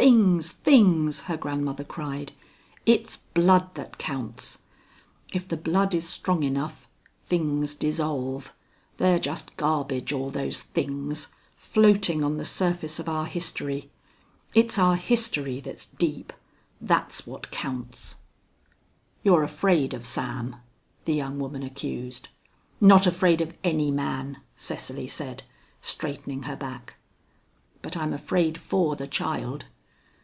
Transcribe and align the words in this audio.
"Things, 0.00 0.52
things!" 0.52 1.20
her 1.24 1.36
grandmother 1.36 1.84
cried. 1.84 2.32
"It's 2.86 3.18
blood 3.18 3.74
that 3.74 3.98
counts. 3.98 4.60
If 5.30 5.46
the 5.46 5.58
blood 5.58 5.92
is 5.94 6.08
strong 6.08 6.42
enough, 6.42 6.88
things 7.20 7.74
dissolve. 7.74 8.54
They're 8.96 9.18
just 9.18 9.54
garbage, 9.58 10.10
all 10.10 10.30
those 10.30 10.62
things, 10.62 11.26
floating 11.54 12.24
on 12.24 12.38
the 12.38 12.46
surface 12.46 12.98
of 12.98 13.10
our 13.10 13.26
history. 13.26 13.90
It's 14.54 14.78
our 14.78 14.96
history 14.96 15.60
that's 15.60 15.84
deep. 15.84 16.32
That's 16.80 17.26
what 17.26 17.50
counts." 17.50 18.16
"You're 19.22 19.42
afraid 19.42 19.92
of 19.92 20.06
Sam," 20.06 20.56
the 21.04 21.12
young 21.12 21.38
woman 21.38 21.62
accused. 21.62 22.30
"Not 22.80 23.06
afraid 23.06 23.42
of 23.42 23.52
any 23.62 23.90
man!" 23.90 24.38
Cecily 24.56 25.08
said, 25.08 25.42
straightening 25.82 26.44
her 26.44 26.56
back. 26.56 26.94
"But 27.82 27.98
I'm 27.98 28.14
afraid 28.14 28.56
for 28.56 28.96
the 28.96 29.06
child. 29.06 29.66